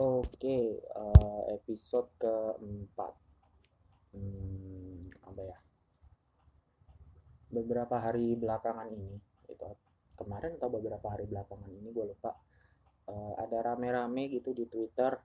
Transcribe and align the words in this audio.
Oke, 0.00 0.80
uh, 0.96 1.44
episode 1.52 2.08
keempat. 2.16 3.12
Hmm, 4.16 5.12
apa 5.28 5.42
ya? 5.44 5.58
Beberapa 7.52 8.00
hari 8.00 8.32
belakangan 8.32 8.88
ini, 8.96 9.20
itu 9.44 9.68
kemarin 10.16 10.56
atau 10.56 10.72
beberapa 10.72 11.04
hari 11.04 11.28
belakangan 11.28 11.68
ini 11.68 11.92
gue 11.92 12.16
lupa. 12.16 12.32
Uh, 13.12 13.36
ada 13.44 13.60
rame-rame 13.60 14.32
gitu 14.32 14.56
di 14.56 14.64
Twitter 14.72 15.20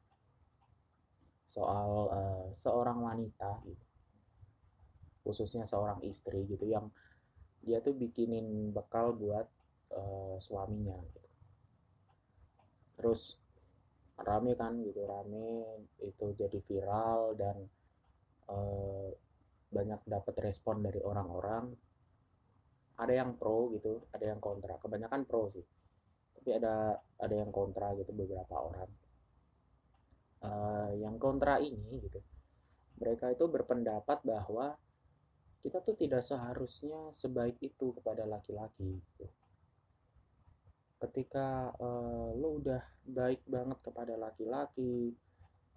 soal 1.47 2.11
uh, 2.11 2.45
seorang 2.51 2.99
wanita, 2.99 3.63
gitu. 3.63 3.85
khususnya 5.23 5.63
seorang 5.63 6.03
istri 6.03 6.43
gitu 6.51 6.67
yang 6.67 6.91
dia 7.63 7.79
tuh 7.79 7.95
bikinin 7.95 8.75
bekal 8.75 9.15
buat 9.15 9.47
uh, 9.95 10.35
suaminya. 10.35 10.99
Gitu. 10.99 11.29
Terus 12.99 13.44
rame 14.21 14.53
kan 14.55 14.79
gitu 14.83 15.03
rame. 15.03 15.81
Itu 15.99 16.31
jadi 16.35 16.59
viral 16.63 17.35
dan 17.35 17.57
uh, 18.51 19.09
banyak 19.71 20.01
dapat 20.07 20.35
respon 20.45 20.83
dari 20.85 21.01
orang-orang. 21.03 21.73
Ada 22.95 23.13
yang 23.25 23.35
pro 23.35 23.75
gitu 23.75 24.07
ada 24.15 24.25
yang 24.31 24.39
kontra. 24.39 24.79
Kebanyakan 24.79 25.27
pro 25.27 25.51
sih. 25.51 25.65
Tapi 26.35 26.49
ada 26.55 26.95
ada 26.95 27.35
yang 27.35 27.51
kontra 27.51 27.91
gitu 27.99 28.11
beberapa 28.15 28.55
orang. 28.55 28.91
Uh, 30.45 30.93
yang 31.01 31.17
kontra 31.17 31.57
ini 31.57 31.99
gitu 32.05 32.21
mereka 32.99 33.31
itu 33.31 33.45
berpendapat 33.47 34.23
bahwa 34.23 34.75
kita 35.65 35.81
tuh 35.81 35.97
tidak 35.97 36.21
seharusnya 36.21 37.09
sebaik 37.11 37.57
itu 37.59 37.91
kepada 37.99 38.23
laki-laki 38.23 39.01
gitu 39.01 39.25
ketika 41.03 41.75
uh, 41.75 42.31
lo 42.35 42.63
udah 42.63 42.79
baik 43.03 43.43
banget 43.45 43.77
kepada 43.83 44.15
laki-laki 44.15 45.11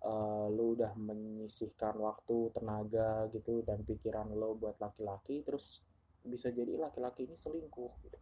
uh, 0.06 0.46
lo 0.46 0.78
udah 0.78 0.94
menyisihkan 0.94 1.98
waktu 1.98 2.54
tenaga 2.54 3.26
gitu 3.34 3.66
dan 3.66 3.82
pikiran 3.82 4.30
lo 4.30 4.54
buat 4.54 4.78
laki-laki 4.78 5.42
terus 5.42 5.82
bisa 6.22 6.52
jadi 6.54 6.78
laki-laki 6.78 7.26
ini 7.26 7.34
selingkuh 7.34 7.92
gitu. 8.06 8.18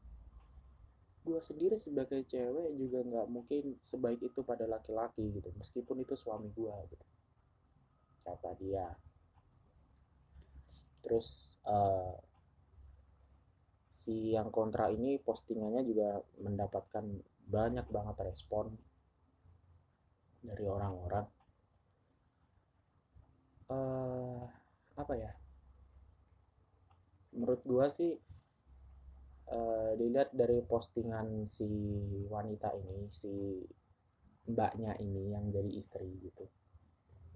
Gue 1.26 1.40
sendiri 1.42 1.74
sebagai 1.74 2.22
cewek 2.22 2.78
juga 2.78 3.02
nggak 3.02 3.26
mungkin 3.28 3.76
sebaik 3.82 4.22
itu 4.22 4.40
pada 4.46 4.64
laki-laki 4.64 5.26
gitu 5.36 5.50
meskipun 5.58 6.00
itu 6.06 6.14
suami 6.14 6.48
gue 6.54 6.74
gitu. 6.92 7.06
Kata 8.24 8.50
dia. 8.56 8.86
Terus 11.02 11.58
uh, 11.66 12.14
si 14.06 14.30
yang 14.38 14.54
kontra 14.54 14.86
ini 14.86 15.18
postingannya 15.18 15.82
juga 15.82 16.22
mendapatkan 16.38 17.02
banyak 17.50 17.86
banget 17.90 18.16
respon 18.22 18.70
dari 20.46 20.62
orang-orang. 20.70 21.26
Uh, 23.66 24.46
apa 24.94 25.14
ya? 25.18 25.34
Menurut 27.34 27.66
gua 27.66 27.90
sih 27.90 28.14
uh, 29.50 29.98
dilihat 29.98 30.30
dari 30.30 30.62
postingan 30.62 31.50
si 31.50 31.66
wanita 32.30 32.78
ini 32.78 33.10
si 33.10 33.58
mbaknya 34.46 34.94
ini 35.02 35.34
yang 35.34 35.50
jadi 35.50 35.70
istri 35.74 36.06
gitu. 36.22 36.46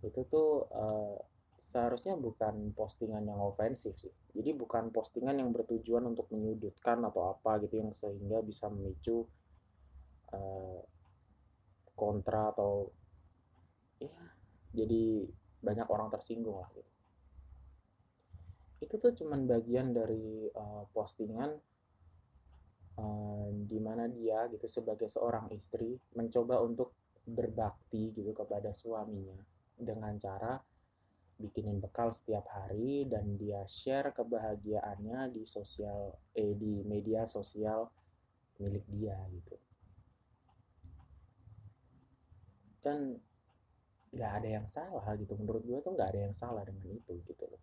Itu 0.06 0.22
tuh 0.30 0.70
uh, 0.70 1.18
seharusnya 1.58 2.14
bukan 2.14 2.70
postingan 2.78 3.26
yang 3.26 3.42
ofensif 3.42 3.98
sih. 3.98 4.14
Jadi 4.30 4.50
bukan 4.54 4.94
postingan 4.94 5.38
yang 5.42 5.50
bertujuan 5.50 6.06
untuk 6.06 6.30
menyudutkan 6.30 7.02
atau 7.06 7.34
apa 7.34 7.58
gitu 7.66 7.82
yang 7.82 7.90
sehingga 7.90 8.40
bisa 8.40 8.70
memicu 8.70 9.26
uh, 10.32 10.80
kontra 11.98 12.54
atau 12.54 12.88
ya 14.00 14.14
jadi 14.72 15.26
banyak 15.60 15.88
orang 15.90 16.08
tersinggung 16.08 16.56
lah 16.62 16.70
gitu. 16.72 16.90
Itu 18.80 18.94
tuh 18.96 19.12
cuman 19.12 19.44
bagian 19.44 19.92
dari 19.92 20.48
uh, 20.48 20.88
postingan 20.94 21.50
uh, 22.96 23.48
di 23.52 23.78
mana 23.82 24.08
dia 24.08 24.48
gitu 24.48 24.64
sebagai 24.70 25.10
seorang 25.10 25.52
istri 25.52 25.98
mencoba 26.16 26.62
untuk 26.64 26.96
berbakti 27.26 28.16
gitu 28.16 28.32
kepada 28.32 28.72
suaminya 28.72 29.36
dengan 29.76 30.16
cara 30.16 30.56
bikinin 31.40 31.80
bekal 31.80 32.12
setiap 32.12 32.44
hari 32.52 33.08
dan 33.08 33.40
dia 33.40 33.64
share 33.64 34.12
kebahagiaannya 34.12 35.32
di 35.32 35.48
sosial 35.48 36.12
eh 36.36 36.52
di 36.52 36.84
media 36.84 37.24
sosial 37.24 37.88
milik 38.60 38.84
dia 38.92 39.16
gitu. 39.32 39.56
Dan 42.84 43.16
nggak 44.12 44.32
ada 44.42 44.48
yang 44.60 44.66
salah 44.68 45.04
gitu. 45.16 45.32
Menurut 45.40 45.64
gue 45.64 45.78
tuh 45.80 45.92
nggak 45.96 46.08
ada 46.12 46.20
yang 46.28 46.36
salah 46.36 46.62
dengan 46.68 46.84
itu 46.92 47.12
gitu 47.24 47.44
loh. 47.48 47.62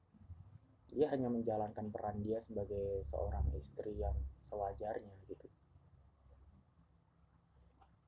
Dia 0.98 1.14
hanya 1.14 1.30
menjalankan 1.30 1.94
peran 1.94 2.26
dia 2.26 2.42
sebagai 2.42 3.06
seorang 3.06 3.46
istri 3.54 3.94
yang 4.02 4.18
sewajarnya 4.42 5.14
gitu. 5.30 5.48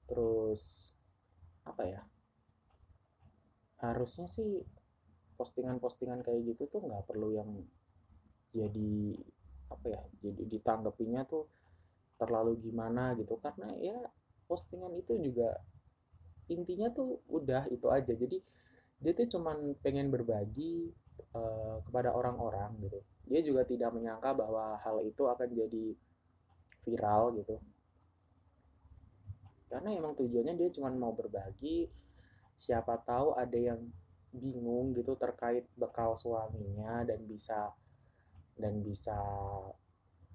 Terus 0.09 0.94
apa 1.69 1.84
ya? 1.85 2.02
Harusnya 3.79 4.25
sih 4.25 4.66
postingan-postingan 5.40 6.20
kayak 6.20 6.52
gitu 6.52 6.68
tuh 6.68 6.84
nggak 6.84 7.08
perlu 7.08 7.32
yang 7.32 7.48
jadi 8.52 9.16
apa 9.72 9.86
ya 9.88 10.02
jadi 10.20 10.44
ditanggapinya 10.52 11.24
tuh 11.24 11.48
terlalu 12.20 12.60
gimana 12.60 13.16
gitu. 13.16 13.40
Karena 13.40 13.72
ya 13.80 13.96
postingan 14.52 14.92
itu 15.00 15.16
juga 15.16 15.56
intinya 16.52 16.92
tuh 16.92 17.24
udah 17.32 17.72
itu 17.72 17.88
aja. 17.88 18.12
Jadi 18.12 18.44
dia 19.00 19.16
tuh 19.16 19.40
cuman 19.40 19.80
pengen 19.80 20.12
berbagi 20.12 20.92
uh, 21.32 21.80
kepada 21.88 22.12
orang-orang 22.12 22.76
gitu. 22.84 23.00
Dia 23.32 23.40
juga 23.40 23.64
tidak 23.64 23.96
menyangka 23.96 24.36
bahwa 24.36 24.76
hal 24.84 25.00
itu 25.08 25.24
akan 25.24 25.48
jadi 25.56 25.86
viral 26.84 27.40
gitu. 27.40 27.56
Karena 29.72 29.96
emang 29.96 30.18
tujuannya 30.20 30.58
dia 30.60 30.70
cuma 30.76 30.92
mau 30.92 31.16
berbagi 31.16 31.88
siapa 32.60 33.00
tahu 33.08 33.40
ada 33.40 33.56
yang 33.56 33.80
bingung 34.29 34.94
gitu 34.94 35.17
terkait 35.17 35.66
bekal 35.73 36.13
suaminya 36.13 37.01
dan 37.06 37.25
bisa 37.25 37.73
dan 38.59 38.84
bisa 38.84 39.17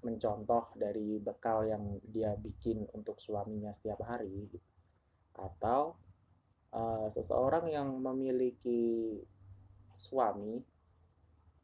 mencontoh 0.05 0.69
dari 0.77 1.17
bekal 1.17 1.65
yang 1.65 1.97
dia 2.05 2.37
bikin 2.37 2.85
untuk 2.93 3.17
suaminya 3.17 3.73
setiap 3.73 4.05
hari. 4.05 4.45
Atau 5.35 5.97
uh, 6.73 7.07
seseorang 7.09 7.69
yang 7.71 7.89
memiliki 8.01 9.17
suami 9.95 10.61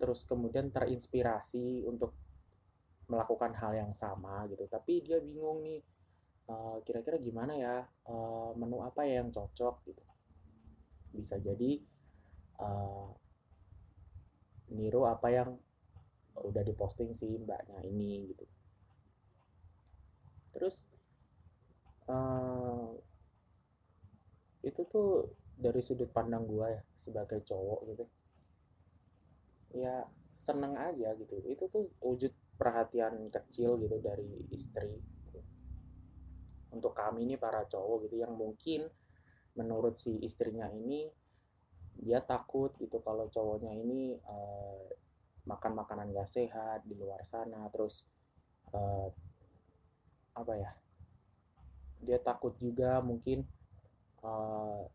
terus 0.01 0.25
kemudian 0.25 0.73
terinspirasi 0.73 1.85
untuk 1.85 2.17
melakukan 3.05 3.53
hal 3.53 3.77
yang 3.77 3.93
sama 3.93 4.49
gitu. 4.49 4.65
Tapi 4.65 5.05
dia 5.05 5.21
bingung 5.21 5.61
nih 5.61 5.81
uh, 6.49 6.81
kira-kira 6.81 7.21
gimana 7.21 7.53
ya 7.53 7.85
uh, 8.09 8.57
menu 8.57 8.81
apa 8.81 9.05
ya 9.05 9.21
yang 9.21 9.29
cocok 9.29 9.85
gitu. 9.85 10.03
Bisa 11.13 11.37
jadi 11.37 11.91
uh, 12.61 13.09
apa 15.11 15.27
yang 15.29 15.49
udah 16.38 16.63
diposting 16.63 17.11
si 17.11 17.27
mbaknya 17.27 17.83
ini 17.83 18.31
gitu. 18.31 18.45
Terus 20.55 20.88
uh, 22.07 22.95
itu 24.61 24.81
tuh 24.88 25.35
dari 25.57 25.81
sudut 25.81 26.09
pandang 26.09 26.45
gua 26.47 26.72
ya 26.72 26.81
sebagai 26.97 27.44
cowok 27.45 27.79
gitu. 27.94 28.05
Ya 29.75 30.07
seneng 30.39 30.78
aja 30.78 31.13
gitu. 31.17 31.35
Itu 31.45 31.69
tuh 31.69 31.91
wujud 32.01 32.33
perhatian 32.57 33.29
kecil 33.29 33.78
gitu 33.81 33.97
dari 34.01 34.47
istri. 34.49 34.97
Untuk 36.72 36.95
kami 36.95 37.28
nih 37.28 37.38
para 37.38 37.67
cowok 37.67 38.07
gitu 38.07 38.23
yang 38.23 38.33
mungkin 38.33 38.88
menurut 39.59 39.99
si 39.99 40.16
istrinya 40.23 40.72
ini 40.72 41.11
dia 41.99 42.23
takut 42.23 42.72
gitu 42.79 43.02
kalau 43.03 43.28
cowoknya 43.28 43.73
ini 43.76 44.16
uh, 44.26 44.88
makan 45.46 45.73
makanan 45.76 46.14
gak 46.14 46.29
sehat 46.29 46.85
di 46.85 46.96
luar 46.96 47.22
sana 47.26 47.67
terus 47.73 48.05
uh, 48.72 49.09
apa 50.38 50.53
ya 50.55 50.72
dia 52.02 52.17
takut 52.17 52.58
juga 52.58 52.97
mungkin 53.03 53.46
uh, 54.26 54.85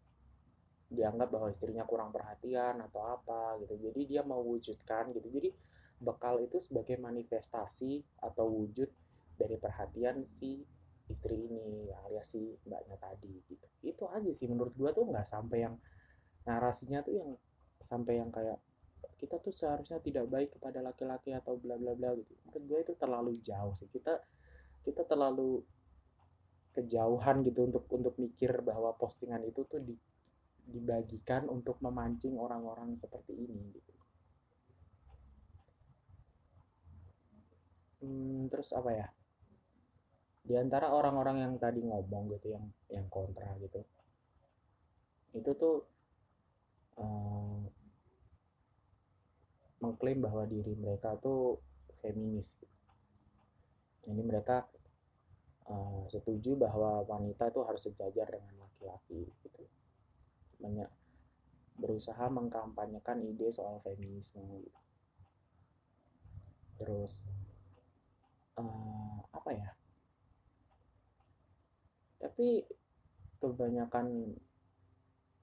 dianggap 0.90 1.34
bahwa 1.34 1.48
istrinya 1.50 1.82
kurang 1.82 2.14
perhatian 2.14 2.78
atau 2.78 3.02
apa 3.02 3.58
gitu. 3.62 3.90
Jadi 3.90 4.00
dia 4.06 4.22
mau 4.22 4.42
wujudkan 4.42 5.10
gitu. 5.14 5.26
Jadi 5.30 5.50
bekal 5.98 6.42
itu 6.44 6.62
sebagai 6.62 7.00
manifestasi 7.00 8.04
atau 8.22 8.46
wujud 8.46 8.86
dari 9.34 9.56
perhatian 9.58 10.26
si 10.28 10.62
istri 11.06 11.38
ini 11.38 11.90
alias 12.06 12.34
si 12.34 12.54
mbaknya 12.66 12.98
tadi 12.98 13.34
gitu. 13.46 13.66
Itu 13.82 14.10
aja 14.10 14.30
sih 14.30 14.46
menurut 14.50 14.74
gua 14.74 14.90
tuh 14.94 15.06
nggak 15.06 15.26
sampai 15.26 15.66
yang 15.66 15.74
narasinya 16.46 17.02
tuh 17.02 17.14
yang 17.18 17.30
sampai 17.82 18.22
yang 18.22 18.30
kayak 18.30 18.58
kita 19.16 19.40
tuh 19.40 19.52
seharusnya 19.52 19.98
tidak 20.00 20.28
baik 20.28 20.54
kepada 20.56 20.80
laki-laki 20.84 21.32
atau 21.32 21.56
bla 21.58 21.76
bla 21.76 21.92
bla 21.92 22.14
gitu 22.14 22.32
menurut 22.46 22.64
gue 22.64 22.78
itu 22.88 22.92
terlalu 22.96 23.32
jauh 23.42 23.74
sih 23.76 23.88
kita 23.90 24.20
kita 24.86 25.02
terlalu 25.04 25.64
kejauhan 26.76 27.40
gitu 27.42 27.64
untuk 27.64 27.84
untuk 27.88 28.14
mikir 28.20 28.60
bahwa 28.60 28.92
postingan 29.00 29.40
itu 29.48 29.64
tuh 29.64 29.80
di 29.80 29.96
dibagikan 30.66 31.46
untuk 31.46 31.78
memancing 31.78 32.34
orang-orang 32.36 32.98
seperti 32.98 33.32
ini 33.32 33.70
gitu. 33.70 33.92
Hmm, 38.02 38.50
terus 38.50 38.74
apa 38.74 38.90
ya? 38.92 39.08
Di 40.46 40.54
antara 40.58 40.90
orang-orang 40.90 41.42
yang 41.42 41.54
tadi 41.56 41.80
ngomong 41.80 42.34
gitu 42.34 42.54
yang 42.54 42.66
yang 42.90 43.06
kontra 43.06 43.54
gitu. 43.62 43.80
Itu 45.32 45.50
tuh 45.54 45.76
uh, 47.00 47.60
mengklaim 49.80 50.18
bahwa 50.24 50.48
diri 50.48 50.72
mereka 50.76 51.16
tuh 51.20 51.60
feminis. 52.00 52.56
Ini 54.06 54.22
mereka 54.22 54.66
uh, 55.66 56.06
setuju 56.06 56.56
bahwa 56.56 57.02
wanita 57.04 57.50
itu 57.50 57.60
harus 57.66 57.82
sejajar 57.84 58.26
dengan 58.30 58.54
laki-laki 58.66 59.26
gitu. 59.44 59.62
Banyak 60.62 60.88
berusaha 61.76 62.24
mengkampanyekan 62.32 63.20
ide 63.20 63.52
soal 63.52 63.84
feminisme 63.84 64.40
gitu. 64.64 64.80
Terus 66.80 67.24
uh, 68.56 69.20
apa 69.32 69.50
ya? 69.52 69.70
Tapi 72.16 72.64
kebanyakan 73.40 74.32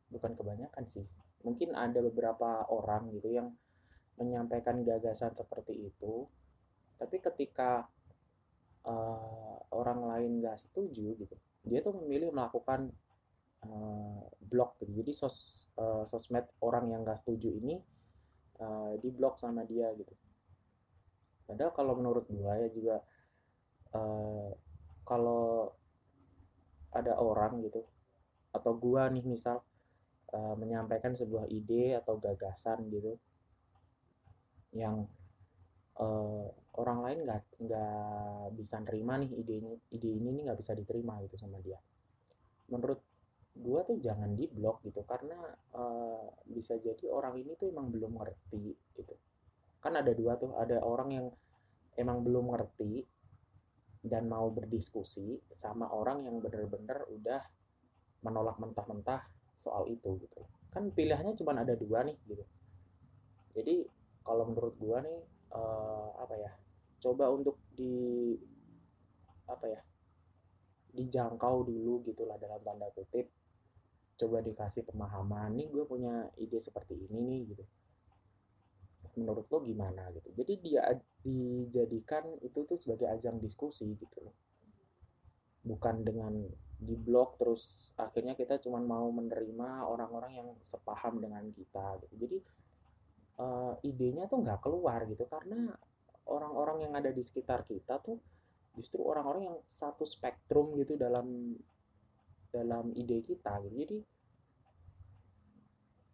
bukan 0.10 0.32
kebanyakan 0.34 0.86
sih. 0.90 1.06
Mungkin 1.44 1.76
ada 1.76 2.00
beberapa 2.00 2.66
orang 2.72 3.12
gitu 3.16 3.32
yang 3.32 3.52
menyampaikan 4.16 4.82
gagasan 4.82 5.36
seperti 5.36 5.92
itu. 5.92 6.28
Tapi 6.98 7.20
ketika 7.20 7.84
uh, 8.88 9.58
orang 9.76 10.08
lain 10.08 10.32
nggak 10.40 10.60
setuju 10.60 11.20
gitu 11.20 11.36
dia 11.64 11.80
tuh 11.80 11.96
memilih 12.04 12.36
melakukan 12.36 12.92
uh, 13.64 14.22
blok 14.44 14.76
gitu. 14.84 14.92
Jadi 15.04 15.12
sos 15.16 15.68
uh, 15.80 16.04
sosmed 16.04 16.44
orang 16.60 16.92
yang 16.92 17.08
nggak 17.08 17.24
setuju 17.24 17.50
ini 17.56 17.80
uh, 18.60 19.00
di 19.00 19.10
blok 19.10 19.40
sama 19.40 19.64
dia 19.64 19.88
gitu. 19.96 20.12
Padahal 21.48 21.72
kalau 21.72 21.94
menurut 21.96 22.28
gua 22.28 22.60
ya 22.60 22.68
juga 22.72 23.00
uh, 23.96 24.52
kalau 25.08 25.72
ada 26.94 27.18
orang 27.18 27.64
gitu 27.64 27.82
atau 28.54 28.72
gua 28.76 29.08
nih 29.10 29.24
misal 29.24 29.64
uh, 30.34 30.56
menyampaikan 30.58 31.14
sebuah 31.14 31.48
ide 31.54 31.96
atau 31.98 32.18
gagasan 32.18 32.90
gitu 32.90 33.16
yang 34.74 35.06
uh, 36.02 36.50
orang 36.82 37.00
lain 37.06 37.20
nggak 37.30 37.42
nggak 37.62 38.58
bisa 38.58 38.82
nerima 38.82 39.22
nih 39.22 39.30
idenya 39.38 39.74
ide 39.94 40.10
ini 40.10 40.30
nih 40.34 40.42
nggak 40.50 40.60
bisa 40.60 40.74
diterima 40.74 41.22
gitu 41.30 41.38
sama 41.38 41.62
dia. 41.62 41.78
Menurut 42.74 43.00
gua 43.54 43.86
tuh 43.86 44.02
jangan 44.02 44.34
di 44.34 44.50
blok 44.50 44.82
gitu 44.82 45.06
karena 45.06 45.38
uh, 45.78 46.26
bisa 46.50 46.82
jadi 46.82 47.06
orang 47.14 47.38
ini 47.38 47.54
tuh 47.54 47.70
emang 47.70 47.94
belum 47.94 48.18
ngerti 48.18 48.74
gitu. 48.98 49.14
Kan 49.78 49.94
ada 49.94 50.10
dua 50.18 50.34
tuh 50.42 50.58
ada 50.58 50.82
orang 50.82 51.10
yang 51.14 51.28
emang 51.94 52.26
belum 52.26 52.50
ngerti 52.58 53.06
dan 54.04 54.28
mau 54.28 54.50
berdiskusi 54.50 55.40
sama 55.54 55.88
orang 55.94 56.26
yang 56.26 56.42
bener-bener 56.42 57.08
udah 57.08 57.40
menolak 58.26 58.60
mentah-mentah 58.60 59.22
soal 59.58 59.90
itu 59.90 60.20
gitu. 60.22 60.42
Kan 60.74 60.90
pilihannya 60.92 61.38
cuma 61.38 61.56
ada 61.58 61.74
dua 61.78 62.04
nih 62.06 62.18
gitu. 62.28 62.46
Jadi 63.54 63.86
kalau 64.26 64.50
menurut 64.50 64.76
gua 64.80 65.04
nih 65.06 65.20
uh, 65.54 66.10
apa 66.18 66.36
ya 66.40 66.52
coba 67.04 67.30
untuk 67.30 67.60
di 67.76 68.34
apa 69.46 69.66
ya 69.68 69.82
dijangkau 70.94 71.68
dulu 71.68 72.06
gitulah 72.08 72.38
dalam 72.38 72.62
tanda 72.62 72.90
kutip. 72.94 73.30
Coba 74.14 74.46
dikasih 74.46 74.86
pemahaman 74.86 75.58
nih 75.58 75.68
gue 75.74 75.84
punya 75.90 76.30
ide 76.38 76.62
seperti 76.62 76.96
ini 76.96 77.20
nih 77.20 77.40
gitu. 77.50 77.66
Menurut 79.18 79.50
lo 79.50 79.58
gimana 79.66 80.14
gitu. 80.14 80.30
Jadi 80.38 80.54
dia 80.62 80.86
dijadikan 81.26 82.38
itu 82.46 82.62
tuh 82.62 82.78
sebagai 82.78 83.10
ajang 83.10 83.42
diskusi 83.42 83.90
gitu 83.98 84.30
bukan 85.64 86.04
dengan 86.04 86.44
di 86.80 86.96
blog 86.98 87.40
terus 87.40 87.94
akhirnya 87.96 88.36
kita 88.36 88.60
cuma 88.60 88.82
mau 88.82 89.08
menerima 89.14 89.88
orang-orang 89.88 90.42
yang 90.44 90.50
sepaham 90.62 91.22
dengan 91.22 91.46
kita 91.54 92.02
gitu. 92.06 92.16
Jadi 92.28 92.38
uh, 93.40 93.74
idenya 93.86 94.28
tuh 94.28 94.44
nggak 94.44 94.60
keluar 94.62 95.06
gitu 95.08 95.26
karena 95.30 95.74
orang-orang 96.28 96.88
yang 96.88 96.94
ada 96.96 97.12
di 97.12 97.24
sekitar 97.24 97.68
kita 97.68 98.00
tuh 98.04 98.20
justru 98.74 99.06
orang-orang 99.06 99.54
yang 99.54 99.58
satu 99.70 100.04
spektrum 100.04 100.74
gitu 100.82 100.98
dalam 100.98 101.56
dalam 102.50 102.94
ide 102.94 103.22
kita 103.26 103.62
gitu. 103.70 103.76
Jadi 103.86 103.98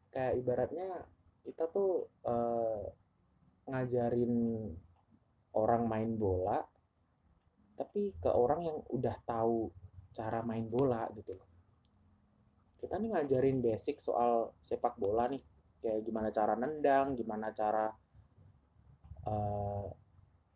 kayak 0.10 0.34
ibaratnya 0.42 0.90
kita 1.46 1.70
tuh 1.70 2.10
uh, 2.26 2.84
ngajarin 3.70 4.66
orang 5.54 5.84
main 5.86 6.12
bola 6.18 6.62
tapi 7.80 8.12
ke 8.20 8.28
orang 8.28 8.60
yang 8.68 8.78
udah 8.92 9.16
tahu 9.24 9.72
cara 10.20 10.44
main 10.44 10.68
bola 10.68 11.08
gitu 11.16 11.32
loh. 11.32 11.48
Kita 12.84 13.00
nih 13.00 13.16
ngajarin 13.16 13.64
basic 13.64 14.04
soal 14.04 14.52
sepak 14.60 15.00
bola 15.00 15.32
nih. 15.32 15.40
Kayak 15.80 16.04
gimana 16.04 16.28
cara 16.28 16.60
nendang 16.60 17.16
gimana 17.16 17.56
cara 17.56 17.88
uh, 19.24 19.88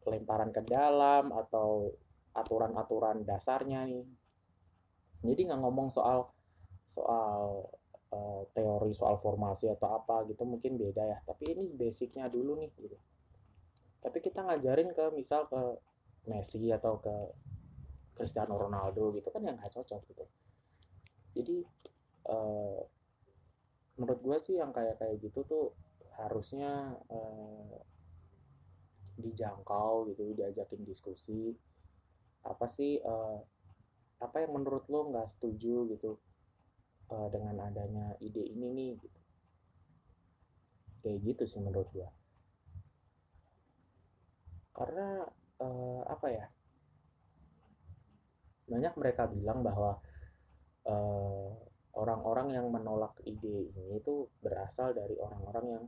lemparan 0.03 0.51
ke 0.51 0.67
dalam 0.67 1.31
atau 1.31 1.95
aturan-aturan 2.35 3.23
dasarnya 3.23 3.87
nih. 3.87 4.03
Jadi 5.23 5.41
nggak 5.47 5.61
ngomong 5.63 5.87
soal 5.87 6.27
soal 6.83 7.71
uh, 8.11 8.43
teori 8.51 8.91
soal 8.91 9.15
formasi 9.23 9.71
atau 9.71 9.95
apa 9.95 10.27
gitu 10.27 10.43
mungkin 10.43 10.75
beda 10.75 11.07
ya. 11.07 11.19
Tapi 11.23 11.55
ini 11.55 11.71
basicnya 11.71 12.27
dulu 12.27 12.59
nih 12.59 12.71
gitu. 12.75 12.99
Tapi 14.03 14.19
kita 14.19 14.43
ngajarin 14.43 14.91
ke 14.91 15.07
misal 15.15 15.47
ke 15.47 15.79
Messi 16.27 16.71
atau 16.71 16.99
ke 16.99 17.15
Cristiano 18.13 18.55
Ronaldo 18.57 19.13
gitu 19.17 19.27
kan 19.33 19.41
yang 19.45 19.57
nggak 19.57 19.73
cocok 19.73 20.01
gitu. 20.09 20.25
Jadi 21.33 21.57
uh, 22.29 22.81
menurut 23.97 24.19
gue 24.21 24.37
sih 24.41 24.55
yang 24.57 24.73
kayak 24.73 24.97
kayak 24.97 25.21
gitu 25.21 25.45
tuh 25.45 25.65
harusnya 26.17 26.97
eh, 27.09 27.77
dijangkau 29.17 30.09
gitu 30.13 30.33
diajakin 30.33 30.81
diskusi. 30.85 31.53
Apa 32.45 32.65
sih 32.69 33.01
eh, 33.01 33.39
apa 34.21 34.37
yang 34.41 34.57
menurut 34.57 34.85
lo 34.89 35.09
nggak 35.13 35.29
setuju 35.29 35.89
gitu 35.93 36.17
eh, 37.13 37.27
dengan 37.33 37.69
adanya 37.69 38.17
ide 38.21 38.45
ini 38.45 38.67
nih 38.73 38.91
gitu. 38.97 39.19
Kayak 41.05 41.19
gitu 41.21 41.43
sih 41.45 41.61
menurut 41.61 41.89
gue 41.93 42.09
karena 44.73 45.29
eh, 45.61 46.01
apa 46.09 46.27
ya 46.33 46.45
banyak 48.73 48.93
mereka 48.97 49.29
bilang 49.29 49.61
bahwa 49.61 50.01
eh, 50.89 51.49
orang-orang 51.93 52.57
yang 52.57 52.67
menolak 52.73 53.13
ide 53.23 53.69
ini 53.69 54.01
itu 54.01 54.25
berasal 54.41 54.97
dari 54.97 55.13
orang-orang 55.21 55.65
yang 55.77 55.85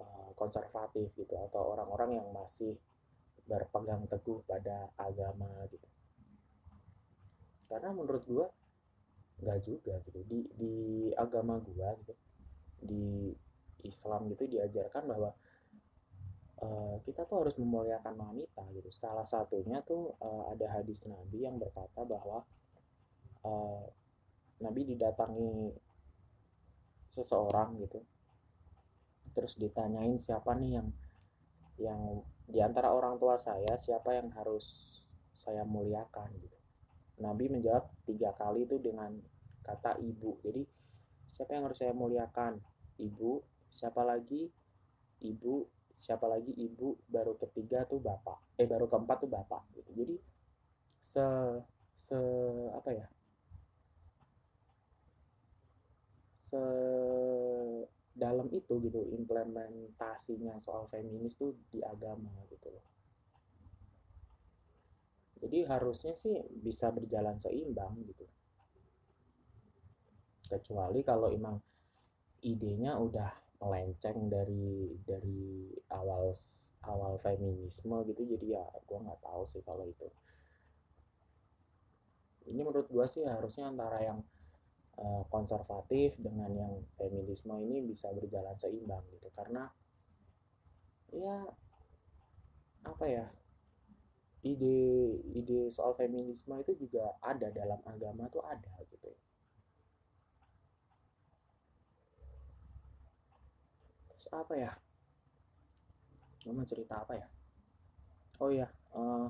uh, 0.00 0.32
konservatif 0.32 1.12
gitu 1.12 1.36
atau 1.36 1.76
orang-orang 1.76 2.16
yang 2.16 2.28
masih 2.32 2.72
berpegang 3.44 4.08
teguh 4.08 4.40
pada 4.48 4.88
agama 4.96 5.68
gitu. 5.68 5.88
Karena 7.68 7.92
menurut 7.92 8.24
gua 8.24 8.46
nggak 9.44 9.60
juga 9.60 9.94
gitu. 10.08 10.20
Di 10.24 10.40
di 10.56 10.74
agama 11.12 11.60
gua 11.60 11.92
gitu 12.00 12.14
di 12.80 13.28
Islam 13.84 14.32
gitu 14.32 14.48
diajarkan 14.48 15.04
bahwa 15.04 15.36
uh, 16.70 16.96
kita 17.02 17.26
tuh 17.26 17.42
harus 17.44 17.58
memuliakan 17.58 18.14
wanita 18.14 18.62
gitu. 18.72 18.90
Salah 18.94 19.26
satunya 19.26 19.82
tuh 19.82 20.14
uh, 20.22 20.54
ada 20.54 20.70
hadis 20.70 21.02
Nabi 21.04 21.44
yang 21.44 21.58
berkata 21.58 22.06
bahwa 22.06 22.46
uh, 23.42 23.84
Nabi 24.62 24.94
didatangi 24.94 25.74
seseorang 27.10 27.82
gitu. 27.82 28.00
Terus 29.34 29.58
ditanyain 29.58 30.18
siapa 30.18 30.54
nih 30.54 30.78
yang 30.78 30.88
yang 31.80 32.00
di 32.44 32.60
antara 32.60 32.92
orang 32.92 33.16
tua 33.16 33.40
saya 33.40 33.74
siapa 33.74 34.14
yang 34.14 34.30
harus 34.36 34.98
saya 35.34 35.64
muliakan 35.64 36.28
gitu. 36.38 36.58
Nabi 37.20 37.52
menjawab 37.52 37.88
tiga 38.08 38.32
kali 38.36 38.64
itu 38.64 38.80
dengan 38.80 39.16
kata 39.64 40.00
ibu. 40.00 40.40
Jadi 40.44 40.64
siapa 41.28 41.56
yang 41.56 41.68
harus 41.68 41.80
saya 41.80 41.92
muliakan? 41.92 42.60
Ibu. 43.00 43.40
Siapa 43.70 44.02
lagi? 44.04 44.48
Ibu 45.20 45.79
siapa 46.00 46.24
lagi 46.24 46.56
ibu 46.56 46.96
baru 47.04 47.36
ketiga 47.36 47.84
tuh 47.84 48.00
bapak 48.00 48.56
eh 48.56 48.64
baru 48.64 48.88
keempat 48.88 49.20
tuh 49.20 49.28
bapak 49.28 49.68
gitu. 49.76 49.92
Jadi 49.92 50.16
se 50.96 51.26
se 51.92 52.16
apa 52.72 52.90
ya? 52.96 53.04
Sedalam 56.40 58.48
itu 58.48 58.80
gitu 58.80 59.00
implementasinya 59.12 60.56
soal 60.56 60.88
feminis 60.88 61.36
tuh 61.36 61.52
di 61.68 61.84
agama 61.84 62.32
gitu 62.48 62.72
loh. 62.72 62.86
Jadi 65.40 65.64
harusnya 65.68 66.16
sih 66.16 66.36
bisa 66.48 66.88
berjalan 66.92 67.36
seimbang 67.36 67.96
gitu. 68.08 68.24
Kecuali 70.48 71.04
kalau 71.04 71.28
emang 71.28 71.60
idenya 72.40 72.96
udah 72.96 73.49
melenceng 73.60 74.32
dari 74.32 74.96
dari 75.04 75.68
awal 75.92 76.32
awal 76.88 77.20
feminisme 77.20 77.96
gitu. 78.08 78.22
Jadi 78.24 78.56
ya 78.56 78.64
gue 78.64 78.98
nggak 78.98 79.20
tahu 79.20 79.42
sih 79.44 79.60
kalau 79.62 79.84
itu. 79.84 80.08
Ini 82.48 82.60
menurut 82.64 82.88
gue 82.88 83.06
sih 83.06 83.22
harusnya 83.28 83.68
antara 83.68 84.00
yang 84.00 84.18
uh, 84.96 85.22
konservatif 85.28 86.16
dengan 86.16 86.50
yang 86.56 86.72
feminisme 86.96 87.52
ini 87.60 87.84
bisa 87.84 88.08
berjalan 88.16 88.56
seimbang 88.56 89.04
gitu. 89.12 89.28
Karena 89.36 89.68
ya 91.12 91.44
apa 92.80 93.04
ya 93.06 93.26
ide 94.40 95.20
ide 95.36 95.68
soal 95.68 95.92
feminisme 95.92 96.56
itu 96.64 96.72
juga 96.80 97.12
ada 97.20 97.52
dalam 97.52 97.76
agama 97.84 98.24
tuh 98.32 98.40
ada 98.40 98.72
gitu 98.88 99.12
terus 99.12 99.29
apa 104.28 104.52
ya? 104.56 104.72
Gue 106.44 106.52
mau 106.52 106.68
cerita 106.68 107.00
apa 107.00 107.16
ya? 107.16 107.26
Oh 108.40 108.48
ya 108.48 108.68
uh, 108.96 109.28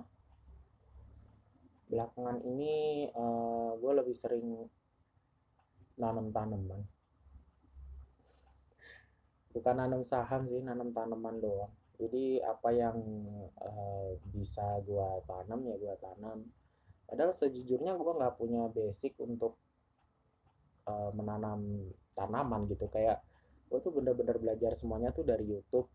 belakangan 1.90 2.38
ini 2.46 3.06
uh, 3.10 3.74
gue 3.78 3.92
lebih 3.98 4.14
sering 4.14 4.46
nanam 5.98 6.30
tanaman. 6.30 6.86
Bukan 9.50 9.74
nanam 9.74 10.06
saham 10.06 10.46
sih 10.46 10.62
nanam 10.62 10.94
tanaman 10.94 11.42
doang. 11.42 11.74
Jadi 11.98 12.40
apa 12.40 12.70
yang 12.72 12.96
uh, 13.60 14.14
bisa 14.32 14.80
gue 14.86 15.08
tanam 15.26 15.60
ya 15.66 15.76
gue 15.76 15.94
tanam. 15.98 16.46
Padahal 17.10 17.34
sejujurnya 17.34 17.98
gue 17.98 18.12
nggak 18.14 18.38
punya 18.38 18.70
basic 18.70 19.18
untuk 19.18 19.58
uh, 20.86 21.10
menanam 21.10 21.90
tanaman 22.14 22.70
gitu. 22.70 22.86
Kayak 22.86 23.20
gue 23.70 23.78
tuh 23.78 23.94
bener-bener 23.94 24.36
belajar 24.36 24.74
semuanya 24.74 25.14
tuh 25.14 25.22
dari 25.22 25.46
YouTube. 25.46 25.86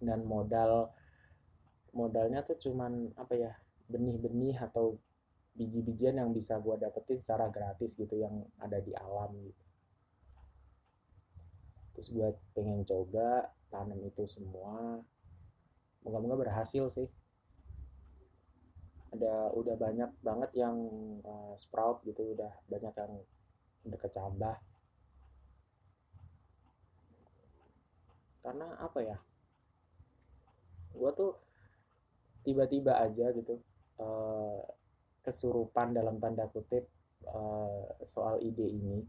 Dan 0.00 0.24
modal 0.24 0.94
modalnya 1.90 2.46
tuh 2.46 2.56
cuman 2.56 3.10
apa 3.18 3.34
ya 3.34 3.52
benih-benih 3.90 4.54
atau 4.62 4.94
biji-bijian 5.58 6.22
yang 6.22 6.30
bisa 6.30 6.62
gue 6.62 6.78
dapetin 6.78 7.18
secara 7.18 7.50
gratis 7.50 7.98
gitu 7.98 8.14
yang 8.14 8.46
ada 8.62 8.78
di 8.78 8.94
alam 8.94 9.34
gitu. 9.42 9.64
Terus 11.98 12.08
gue 12.14 12.28
pengen 12.54 12.86
coba 12.86 13.50
tanam 13.68 13.98
itu 14.06 14.24
semua. 14.30 15.02
Moga-moga 16.06 16.48
berhasil 16.48 16.86
sih. 16.88 17.10
Ada 19.10 19.50
udah 19.58 19.74
banyak 19.74 20.10
banget 20.22 20.50
yang 20.54 20.78
uh, 21.26 21.52
sprout 21.58 22.00
gitu 22.06 22.38
udah 22.38 22.54
banyak 22.70 22.94
yang 22.94 23.12
udah 23.90 23.98
kecambah 23.98 24.56
karena 28.40 28.76
apa 28.80 29.00
ya? 29.04 29.18
Gue 30.96 31.10
tuh 31.16 31.32
tiba-tiba 32.44 32.96
aja 32.96 33.30
gitu 33.36 33.60
uh, 34.00 34.64
kesurupan 35.20 35.92
dalam 35.92 36.16
tanda 36.16 36.48
kutip 36.48 36.88
uh, 37.28 37.84
soal 38.02 38.40
ide 38.40 38.64
ini. 38.64 39.04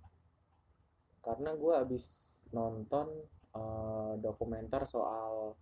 Karena 1.23 1.55
gue 1.55 1.73
abis 1.73 2.38
nonton 2.51 3.07
uh, 3.55 4.13
dokumenter 4.19 4.83
soal 4.83 5.55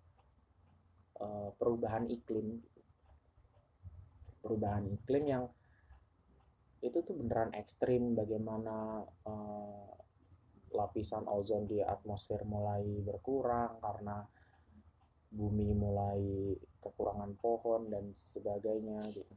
uh, 1.22 1.50
perubahan 1.56 2.10
iklim. 2.10 2.58
Perubahan 4.40 4.88
iklim 4.90 5.24
yang 5.28 5.46
itu 6.80 7.04
tuh 7.04 7.12
beneran 7.12 7.52
ekstrim 7.60 8.16
bagaimana 8.16 9.04
uh, 9.28 9.99
lapisan 10.74 11.26
ozon 11.26 11.66
di 11.66 11.82
atmosfer 11.82 12.42
mulai 12.46 12.86
berkurang 13.02 13.82
karena 13.82 14.24
bumi 15.30 15.78
mulai 15.78 16.58
kekurangan 16.82 17.38
pohon 17.38 17.90
dan 17.94 18.10
sebagainya 18.14 19.06
gitu. 19.14 19.34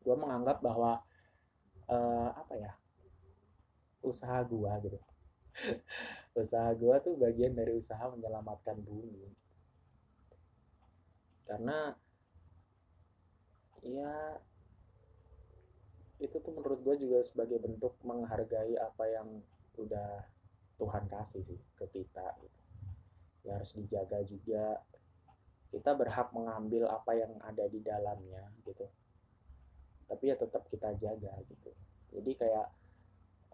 Gue 0.00 0.16
menganggap 0.16 0.62
bahwa 0.62 1.02
uh, 1.90 2.30
apa 2.34 2.54
ya 2.56 2.72
usaha 4.00 4.40
gue 4.46 4.72
gitu, 4.88 4.98
usaha 6.40 6.72
gue 6.72 6.94
tuh 7.04 7.14
bagian 7.20 7.52
dari 7.52 7.76
usaha 7.76 8.00
menyelamatkan 8.08 8.80
bumi. 8.80 9.28
Karena 11.44 11.92
ya 13.82 14.38
itu 16.20 16.36
tuh 16.36 16.52
menurut 16.52 16.80
gue 16.84 16.96
juga 17.00 17.24
sebagai 17.24 17.58
bentuk 17.58 17.96
menghargai 18.04 18.76
apa 18.76 19.04
yang 19.08 19.28
udah 19.78 20.24
Tuhan 20.80 21.04
kasih 21.12 21.44
sih 21.44 21.60
ke 21.76 21.86
kita 21.92 22.26
gitu. 22.40 22.60
Ya 23.44 23.60
harus 23.60 23.72
dijaga 23.76 24.24
juga. 24.24 24.80
Kita 25.70 25.94
berhak 25.94 26.34
mengambil 26.34 26.90
apa 26.90 27.14
yang 27.14 27.36
ada 27.46 27.68
di 27.70 27.78
dalamnya 27.78 28.50
gitu. 28.66 28.88
Tapi 30.10 30.24
ya 30.32 30.36
tetap 30.40 30.66
kita 30.66 30.96
jaga 30.98 31.34
gitu. 31.46 31.70
Jadi 32.10 32.32
kayak 32.34 32.66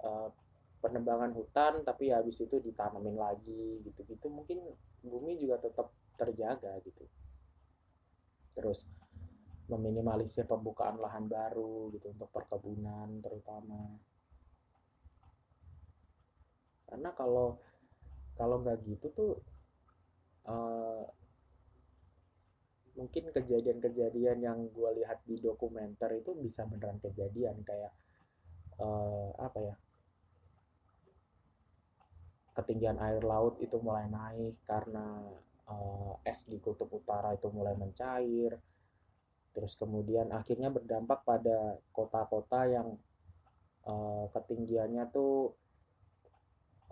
uh, 0.00 0.32
penebangan 0.80 1.35
hutan 1.35 1.85
tapi 1.85 2.14
ya 2.14 2.23
habis 2.23 2.40
itu 2.40 2.56
ditanamin 2.62 3.18
lagi 3.18 3.82
gitu-gitu 3.85 4.30
mungkin 4.30 4.62
bumi 5.04 5.37
juga 5.37 5.61
tetap 5.61 5.92
terjaga 6.16 6.78
gitu. 6.87 7.04
Terus 8.56 8.88
meminimalisir 9.66 10.46
pembukaan 10.46 11.02
lahan 11.02 11.26
baru 11.26 11.90
gitu 11.90 12.14
untuk 12.14 12.30
perkebunan 12.30 13.18
terutama 13.18 13.99
karena 16.97 17.12
kalau 17.12 17.61
kalau 18.41 18.65
nggak 18.65 18.81
gitu 18.88 19.12
tuh 19.12 19.33
uh, 20.49 21.05
mungkin 22.97 23.29
kejadian-kejadian 23.37 24.41
yang 24.41 24.73
gue 24.73 24.91
lihat 25.05 25.21
di 25.29 25.37
dokumenter 25.37 26.09
itu 26.17 26.33
bisa 26.41 26.65
beneran 26.65 26.97
kejadian 27.05 27.61
kayak 27.69 27.93
uh, 28.81 29.29
apa 29.37 29.59
ya? 29.61 29.76
Ketinggian 32.57 32.97
air 32.97 33.21
laut 33.21 33.61
itu 33.61 33.76
mulai 33.76 34.09
naik 34.09 34.57
karena 34.65 35.21
uh, 35.69 36.17
es 36.25 36.49
di 36.49 36.57
kutub 36.57 36.88
utara 36.88 37.37
itu 37.37 37.53
mulai 37.53 37.76
mencair. 37.76 38.57
Terus 39.53 39.76
kemudian 39.76 40.33
akhirnya 40.33 40.73
berdampak 40.73 41.21
pada 41.29 41.76
kota-kota 41.93 42.65
yang 42.65 42.97
uh, 43.85 44.33
ketinggiannya 44.33 45.12
tuh 45.12 45.53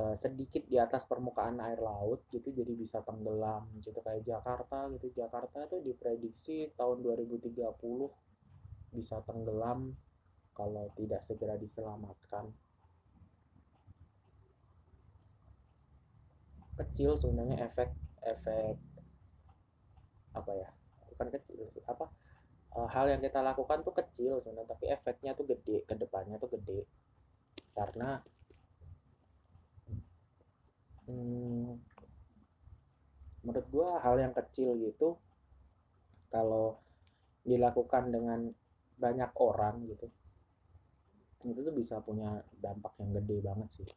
uh, 0.00 0.16
sedikit 0.18 0.66
di 0.66 0.74
atas 0.80 1.06
permukaan 1.06 1.62
air 1.62 1.78
laut 1.78 2.26
gitu 2.30 2.50
jadi 2.50 2.72
bisa 2.74 3.02
tenggelam 3.06 3.70
gitu 3.78 3.98
kayak 4.02 4.26
Jakarta 4.26 4.90
gitu. 4.94 5.10
Jakarta 5.14 5.70
tuh 5.70 5.84
diprediksi 5.84 6.74
tahun 6.74 7.02
2030 7.04 7.54
bisa 8.94 9.18
tenggelam 9.26 9.94
kalau 10.54 10.90
tidak 10.94 11.22
segera 11.22 11.58
diselamatkan. 11.58 12.50
Kecil 16.74 17.14
sebenarnya 17.14 17.62
efek 17.70 17.90
efek 18.22 18.74
apa 20.34 20.52
ya? 20.58 20.70
Bukan 21.14 21.28
kecil 21.30 21.70
sih 21.70 21.84
apa? 21.86 22.10
Uh, 22.74 22.90
hal 22.90 23.06
yang 23.06 23.22
kita 23.22 23.38
lakukan 23.38 23.86
tuh 23.86 23.94
kecil 23.94 24.42
sebenarnya 24.42 24.74
tapi 24.74 24.90
efeknya 24.90 25.38
tuh 25.38 25.46
gede 25.46 25.86
ke 25.86 25.94
depannya 25.94 26.42
tuh 26.42 26.50
gede. 26.58 26.82
Karena 27.70 28.18
hmm, 31.08 31.80
menurut 33.44 33.66
gue 33.68 33.88
hal 34.00 34.16
yang 34.20 34.32
kecil 34.32 34.76
gitu 34.80 35.20
kalau 36.32 36.80
dilakukan 37.44 38.08
dengan 38.08 38.48
banyak 38.96 39.30
orang 39.36 39.84
gitu 39.90 40.08
itu 41.44 41.60
tuh 41.60 41.74
bisa 41.76 42.00
punya 42.00 42.40
dampak 42.56 42.96
yang 43.04 43.12
gede 43.20 43.44
banget 43.44 43.68
sih. 43.68 43.88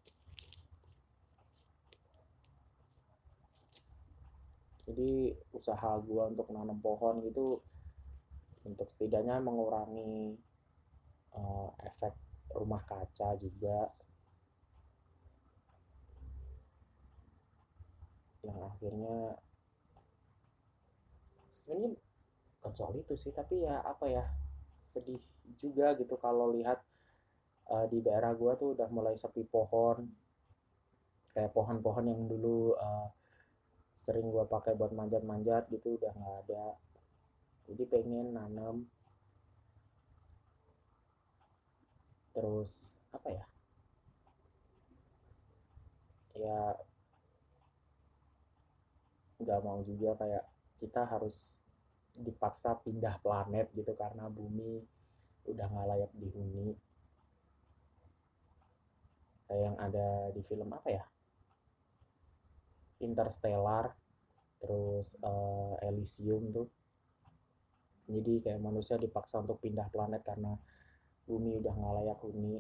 Jadi 4.88 5.36
usaha 5.52 6.00
gue 6.00 6.24
untuk 6.32 6.48
nanam 6.52 6.80
pohon 6.80 7.20
gitu 7.24 7.60
untuk 8.68 8.88
setidaknya 8.92 9.40
mengurangi 9.40 10.36
uh, 11.36 11.72
efek 11.84 12.16
rumah 12.56 12.84
kaca 12.88 13.36
juga 13.40 13.92
yang 18.48 18.60
akhirnya 18.64 19.18
sebenarnya 21.52 22.00
soal 22.76 22.96
itu 23.00 23.16
sih 23.16 23.32
tapi 23.32 23.64
ya 23.64 23.80
apa 23.84 24.12
ya 24.12 24.24
sedih 24.84 25.20
juga 25.60 25.96
gitu 25.96 26.16
kalau 26.20 26.52
lihat 26.52 26.84
uh, 27.72 27.88
di 27.88 28.04
daerah 28.04 28.32
gua 28.36 28.56
tuh 28.60 28.76
udah 28.76 28.88
mulai 28.92 29.16
sepi 29.16 29.44
pohon 29.48 30.08
kayak 31.32 31.54
pohon-pohon 31.54 32.12
yang 32.12 32.24
dulu 32.28 32.76
uh, 32.76 33.08
sering 33.98 34.30
gua 34.30 34.48
pakai 34.48 34.78
buat 34.78 34.94
manjat-manjat 34.94 35.68
gitu 35.74 35.98
udah 36.00 36.14
nggak 36.14 36.38
ada. 36.48 36.66
Jadi 37.68 37.84
pengen 37.92 38.38
nanam. 38.38 38.88
Terus 42.32 42.96
apa 43.12 43.28
ya? 43.34 43.46
Ya 46.38 46.78
nggak 49.38 49.62
mau 49.62 49.80
juga 49.86 50.18
kayak 50.18 50.46
kita 50.82 51.06
harus 51.06 51.62
dipaksa 52.18 52.74
pindah 52.82 53.22
planet 53.22 53.70
gitu 53.78 53.94
karena 53.94 54.26
bumi 54.26 54.82
udah 55.46 55.68
nggak 55.70 55.88
layak 55.88 56.12
dihuni. 56.18 56.74
Kayak 59.48 59.62
yang 59.64 59.78
ada 59.80 60.08
di 60.34 60.42
film 60.44 60.70
apa 60.74 60.90
ya? 60.92 61.06
Interstellar 63.00 63.94
terus 64.58 65.16
uh, 65.22 65.78
Elysium 65.86 66.50
tuh. 66.52 66.68
Jadi 68.08 68.42
kayak 68.42 68.64
manusia 68.64 68.98
dipaksa 68.98 69.40
untuk 69.44 69.62
pindah 69.62 69.88
planet 69.94 70.26
karena 70.26 70.58
bumi 71.30 71.62
udah 71.62 71.74
nggak 71.76 71.96
layak 72.02 72.20
huni. 72.26 72.58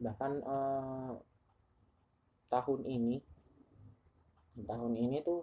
Bahkan 0.00 0.32
uh, 0.40 1.12
tahun 2.48 2.82
ini 2.88 3.29
tahun 4.70 4.94
ini 4.94 5.18
tuh 5.26 5.42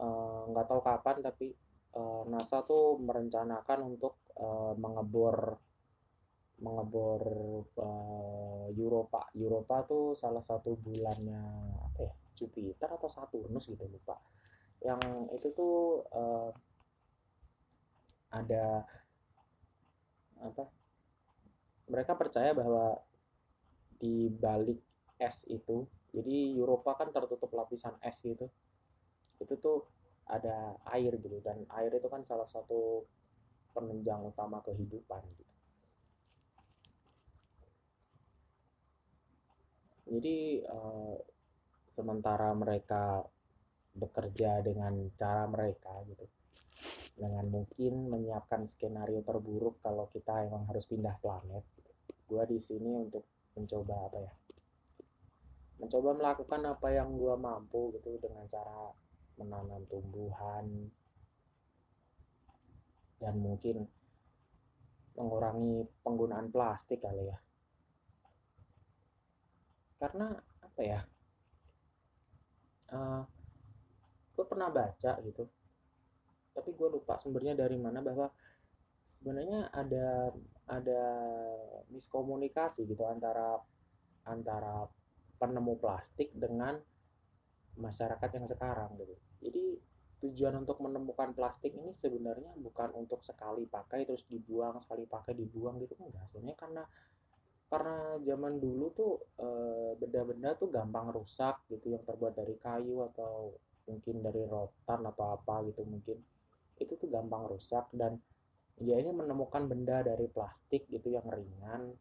eh, 0.00 0.42
nggak 0.48 0.64
uh, 0.64 0.68
tahu 0.72 0.80
kapan 0.80 1.16
tapi 1.20 1.52
uh, 1.94 2.24
NASA 2.26 2.64
tuh 2.64 2.96
merencanakan 2.98 3.78
untuk 3.84 4.24
uh, 4.40 4.72
mengebor 4.80 5.60
mengebor 6.54 7.22
uh, 7.76 8.66
Europa. 8.72 9.28
Europa 9.34 9.76
tuh 9.84 10.04
salah 10.14 10.40
satu 10.40 10.78
bulannya 10.78 11.42
ya? 11.98 12.12
Jupiter 12.34 12.88
atau 12.94 13.10
Saturnus 13.10 13.66
gitu 13.66 13.84
lupa. 13.86 14.18
Yang 14.82 15.02
itu 15.34 15.48
tuh 15.54 15.76
uh, 16.14 16.50
ada 18.30 18.86
apa? 20.42 20.64
Mereka 21.90 22.16
percaya 22.16 22.56
bahwa 22.56 22.96
di 23.98 24.30
balik 24.32 24.80
es 25.20 25.46
itu, 25.46 25.86
jadi 26.14 26.54
Europa 26.54 26.94
kan 26.94 27.10
tertutup 27.10 27.50
lapisan 27.50 27.98
es 27.98 28.22
gitu. 28.22 28.46
Itu 29.42 29.58
tuh 29.58 29.82
ada 30.30 30.78
air 30.94 31.18
gitu 31.18 31.42
dan 31.42 31.66
air 31.74 31.90
itu 31.90 32.06
kan 32.06 32.22
salah 32.22 32.46
satu 32.46 33.02
penunjang 33.74 34.22
utama 34.22 34.62
kehidupan 34.62 35.20
gitu. 35.34 35.52
Jadi 40.14 40.62
uh, 40.70 41.18
sementara 41.98 42.54
mereka 42.54 43.26
bekerja 43.94 44.62
dengan 44.62 45.10
cara 45.18 45.50
mereka 45.50 45.90
gitu, 46.06 46.26
dengan 47.18 47.46
mungkin 47.50 48.10
menyiapkan 48.10 48.62
skenario 48.66 49.26
terburuk 49.26 49.82
kalau 49.82 50.06
kita 50.14 50.46
emang 50.46 50.70
harus 50.70 50.86
pindah 50.86 51.18
planet. 51.18 51.66
Gitu. 51.74 51.90
Gua 52.30 52.46
di 52.46 52.62
sini 52.62 52.94
untuk 52.94 53.26
mencoba 53.58 53.96
apa 54.06 54.18
ya? 54.22 54.34
Mencoba 55.78 56.14
melakukan 56.14 56.62
apa 56.70 56.88
yang 56.94 57.14
gua 57.18 57.34
mampu 57.34 57.94
gitu 57.98 58.16
dengan 58.22 58.46
cara 58.46 58.94
menanam 59.38 59.82
tumbuhan. 59.90 60.66
Dan 63.18 63.34
mungkin 63.40 63.88
mengurangi 65.14 65.86
penggunaan 66.02 66.50
plastik 66.50 67.02
kali 67.02 67.30
ya. 67.30 67.38
Karena 69.98 70.34
apa 70.60 70.80
ya? 70.82 71.00
Uh, 72.92 72.98
eh, 72.98 73.22
gue 74.34 74.44
pernah 74.44 74.68
baca 74.68 75.12
gitu. 75.22 75.46
Tapi 76.54 76.70
gue 76.74 76.88
lupa 76.90 77.18
sumbernya 77.18 77.54
dari 77.54 77.78
mana 77.78 78.02
bahwa 78.02 78.30
sebenarnya 79.06 79.70
ada 79.70 80.34
ada 80.66 81.02
miskomunikasi 81.92 82.88
gitu 82.88 83.04
antara 83.04 83.60
antara 84.24 84.88
penemu 85.38 85.74
plastik 85.78 86.30
dengan 86.34 86.78
masyarakat 87.78 88.30
yang 88.38 88.46
sekarang 88.46 88.90
gitu. 88.98 89.14
Jadi 89.42 89.64
tujuan 90.24 90.64
untuk 90.64 90.80
menemukan 90.80 91.36
plastik 91.36 91.76
ini 91.76 91.92
sebenarnya 91.92 92.56
bukan 92.56 92.96
untuk 92.96 93.20
sekali 93.20 93.68
pakai 93.68 94.08
terus 94.08 94.24
dibuang 94.24 94.80
sekali 94.80 95.04
pakai 95.04 95.36
dibuang 95.36 95.82
gitu. 95.82 95.98
Enggak 96.00 96.30
sebenarnya 96.32 96.58
karena 96.58 96.84
karena 97.68 97.96
zaman 98.22 98.62
dulu 98.62 98.86
tuh 98.94 99.12
eh, 99.42 99.92
benda-benda 99.98 100.54
tuh 100.54 100.70
gampang 100.70 101.10
rusak 101.12 101.66
gitu 101.68 101.92
yang 101.92 102.04
terbuat 102.06 102.38
dari 102.38 102.54
kayu 102.56 103.04
atau 103.12 103.58
mungkin 103.84 104.24
dari 104.24 104.42
rotan 104.48 105.00
atau 105.04 105.34
apa 105.36 105.66
gitu 105.68 105.82
mungkin. 105.84 106.16
Itu 106.80 106.96
tuh 106.96 107.10
gampang 107.10 107.50
rusak 107.50 107.90
dan 107.92 108.16
ya 108.80 108.98
ini 108.98 109.10
menemukan 109.14 109.70
benda 109.70 110.02
dari 110.02 110.26
plastik 110.26 110.88
gitu 110.90 111.14
yang 111.14 111.26
ringan 111.30 111.94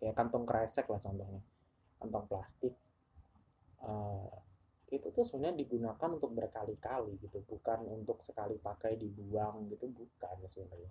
kayak 0.00 0.16
kantong 0.16 0.48
kresek 0.48 0.88
lah 0.88 0.98
contohnya 0.98 1.44
kantong 2.00 2.26
plastik. 2.26 2.74
Uh, 3.80 4.28
itu 4.90 5.06
tuh 5.14 5.22
sebenarnya 5.22 5.62
digunakan 5.62 6.10
untuk 6.10 6.34
berkali-kali 6.34 7.14
gitu 7.22 7.38
bukan 7.46 7.86
untuk 7.86 8.18
sekali 8.26 8.58
pakai 8.58 8.98
dibuang 8.98 9.70
gitu 9.70 9.86
bukan 9.92 10.36
sebenarnya. 10.48 10.90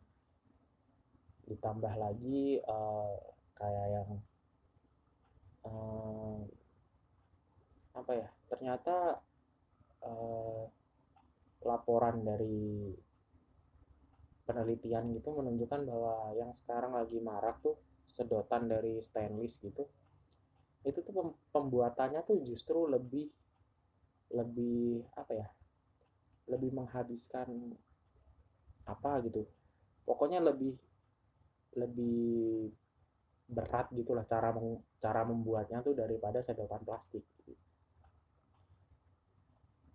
Ditambah 1.50 1.94
lagi 2.00 2.62
uh, 2.64 3.18
kayak 3.60 3.88
yang 3.92 4.10
uh, 5.68 6.40
apa 7.98 8.12
ya 8.16 8.30
ternyata 8.48 9.20
uh, 10.06 10.64
laporan 11.68 12.24
dari 12.24 12.96
penelitian 14.48 15.12
gitu 15.14 15.36
menunjukkan 15.36 15.82
bahwa 15.84 16.32
yang 16.40 16.56
sekarang 16.56 16.96
lagi 16.96 17.20
marak 17.20 17.60
tuh 17.60 17.76
sedotan 18.10 18.66
dari 18.66 19.00
stainless 19.06 19.62
gitu 19.62 19.86
itu 20.88 21.00
tuh 21.04 21.36
pembuatannya 21.52 22.24
tuh 22.24 22.40
justru 22.42 22.88
lebih 22.88 23.28
lebih 24.32 25.04
apa 25.18 25.34
ya 25.36 25.48
lebih 26.50 26.74
menghabiskan 26.74 27.50
apa 28.90 29.22
gitu. 29.26 29.46
Pokoknya 30.04 30.42
lebih 30.42 30.74
lebih 31.78 32.74
berat 33.50 33.94
gitulah 33.94 34.26
cara 34.26 34.50
meng, 34.54 34.82
cara 34.98 35.22
membuatnya 35.26 35.86
tuh 35.86 35.94
daripada 35.94 36.42
sedotan 36.42 36.82
plastik. 36.82 37.22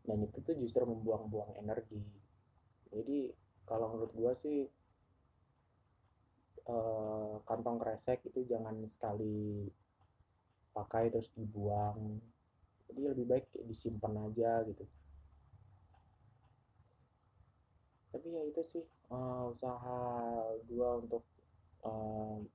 Dan 0.05 0.23
itu 0.23 0.39
tuh 0.45 0.55
justru 0.55 0.87
membuang-buang 0.87 1.59
energi. 1.59 1.99
Jadi 2.95 3.35
kalau 3.67 3.91
menurut 3.91 4.13
gua 4.15 4.33
sih 4.37 4.71
eh, 6.69 7.35
kantong 7.45 7.77
kresek 7.81 8.25
itu 8.29 8.45
jangan 8.49 8.77
sekali 8.89 9.69
pakai 10.75 11.13
terus 11.13 11.31
dibuang. 11.37 12.19
Jadi 12.91 13.01
lebih 13.11 13.27
baik 13.29 13.47
disimpan 13.69 14.29
aja 14.29 14.61
gitu. 14.69 14.85
Tapi 18.15 18.27
ya 18.31 18.43
itu 18.47 18.63
sih 18.63 18.85
uh, 19.11 19.51
usaha 19.51 19.99
gua 20.71 21.03
untuk 21.03 21.25
um, 21.83 22.47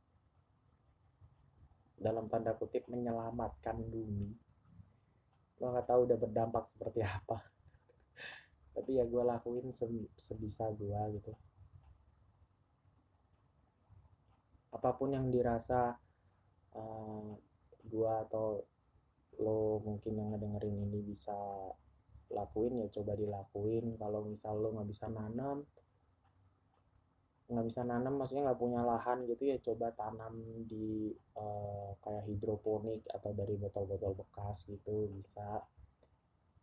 dalam 1.99 2.31
tanda 2.31 2.55
kutip 2.55 2.87
menyelamatkan 2.87 3.75
bumi. 3.75 4.31
Gue 5.59 5.67
nggak 5.67 5.87
tahu 5.91 6.07
udah 6.07 6.15
berdampak 6.15 6.71
seperti 6.71 7.03
apa. 7.17 7.43
Tapi 8.71 8.95
ya 8.95 9.03
gue 9.03 9.23
lakuin 9.27 9.75
sebisa 10.15 10.71
gue 10.71 11.01
gitu 11.19 11.35
apa 14.79 14.95
pun 14.95 15.11
yang 15.11 15.27
dirasa 15.27 15.91
uh, 16.79 17.29
gue 17.83 18.11
atau 18.23 18.63
lo 19.43 19.83
mungkin 19.83 20.15
yang 20.15 20.31
ngedengerin 20.31 20.87
ini 20.87 20.99
bisa 21.03 21.35
lakuin 22.31 22.79
ya 22.79 22.87
coba 22.95 23.19
dilakuin. 23.19 23.99
Kalau 23.99 24.23
misal 24.23 24.55
lo 24.55 24.71
nggak 24.79 24.89
bisa 24.89 25.11
nanam 25.11 25.67
nggak 27.49 27.65
bisa 27.65 27.81
nanam 27.81 28.13
maksudnya 28.21 28.45
nggak 28.45 28.61
punya 28.61 28.85
lahan 28.85 29.25
gitu 29.25 29.49
ya 29.49 29.57
coba 29.57 29.89
tanam 29.97 30.37
di 30.69 31.09
uh, 31.33 31.97
kayak 32.05 32.29
hidroponik 32.29 33.01
atau 33.09 33.33
dari 33.33 33.57
botol-botol 33.57 34.13
bekas 34.21 34.69
gitu 34.69 35.09
bisa. 35.17 35.65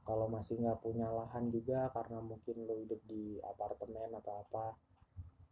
Kalau 0.07 0.31
masih 0.31 0.63
nggak 0.63 0.79
punya 0.87 1.11
lahan 1.11 1.51
juga 1.51 1.91
karena 1.91 2.23
mungkin 2.23 2.71
lo 2.71 2.79
hidup 2.79 3.03
di 3.11 3.43
apartemen 3.43 4.15
atau 4.15 4.47
apa 4.47 4.79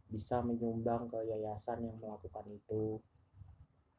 bisa 0.09 0.41
menyumbang 0.45 1.09
ke 1.09 1.19
yayasan 1.25 1.81
yang 1.85 1.97
melakukan 1.97 2.45
itu 2.49 3.01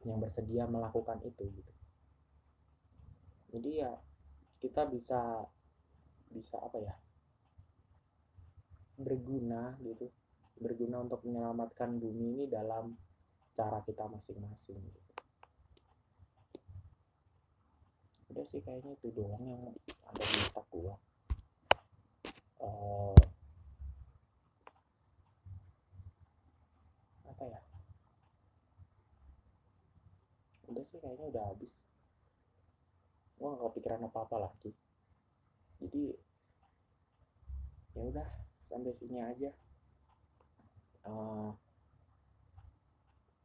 yang 0.06 0.22
bersedia 0.22 0.64
melakukan 0.70 1.18
itu 1.26 1.44
gitu. 1.50 1.72
Jadi 3.50 3.70
ya 3.82 3.92
kita 4.62 4.86
bisa 4.86 5.46
bisa 6.30 6.56
apa 6.62 6.78
ya 6.78 6.94
berguna 9.00 9.74
gitu. 9.82 10.10
Berguna 10.56 11.04
untuk 11.04 11.20
menyelamatkan 11.26 12.00
bumi 12.00 12.32
ini 12.32 12.44
dalam 12.48 12.96
cara 13.52 13.84
kita 13.84 14.08
masing-masing 14.08 14.80
gitu. 14.80 15.06
udah 18.36 18.44
sih 18.44 18.60
kayaknya 18.60 18.92
itu 19.00 19.08
doang 19.16 19.40
yang 19.48 19.64
ada 20.12 20.20
di 20.20 20.36
otak 20.44 20.66
gua. 20.68 20.92
Uh, 22.60 23.16
apa 27.32 27.44
ya 27.48 27.60
udah 30.68 30.75
sih 30.86 31.02
kayaknya 31.02 31.26
udah 31.34 31.44
habis. 31.50 31.74
Gue 33.36 33.48
nggak 33.50 33.74
kepikiran 33.74 34.06
apa 34.06 34.18
apa 34.22 34.36
lagi. 34.38 34.70
Jadi 35.82 36.02
ya 37.98 38.02
udah 38.06 38.28
sampai 38.64 38.94
sini 38.94 39.18
aja. 39.18 39.50
Uh, 41.06 41.54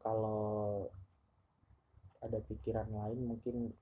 kalau 0.02 0.90
ada 2.22 2.38
pikiran 2.46 2.90
lain 2.90 3.20
mungkin 3.26 3.74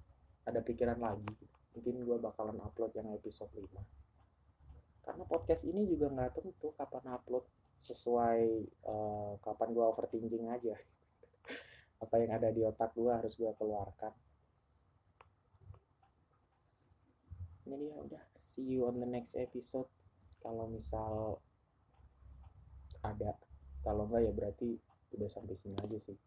ada 0.47 0.59
pikiran 0.63 0.99
lagi 0.99 1.31
mungkin 1.75 1.95
gue 2.03 2.17
bakalan 2.19 2.59
upload 2.63 2.91
yang 2.95 3.07
episode 3.15 3.51
5 3.55 3.67
karena 5.07 5.23
podcast 5.27 5.63
ini 5.63 5.87
juga 5.87 6.11
nggak 6.11 6.43
tentu 6.43 6.75
kapan 6.75 7.15
upload 7.15 7.47
sesuai 7.79 8.67
uh, 8.87 9.39
kapan 9.39 9.69
gue 9.71 9.85
overthinking 9.85 10.51
aja 10.51 10.75
apa 11.99 12.15
yang 12.19 12.31
ada 12.35 12.49
di 12.51 12.63
otak 12.63 12.95
gue 12.95 13.11
harus 13.11 13.35
gue 13.35 13.51
keluarkan. 13.59 14.15
Jadi 17.69 17.85
ya 17.91 17.97
udah. 18.01 18.23
See 18.39 18.65
you 18.65 18.87
on 18.89 18.97
the 18.97 19.09
next 19.09 19.35
episode. 19.35 19.85
Kalau 20.39 20.71
misal 20.71 21.43
ada 23.03 23.35
kalau 23.83 24.07
enggak 24.07 24.27
ya 24.27 24.31
berarti 24.35 24.69
udah 25.15 25.29
sampai 25.31 25.55
sini 25.55 25.75
aja 25.79 25.97
sih 25.99 26.17